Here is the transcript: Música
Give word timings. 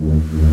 Música 0.00 0.49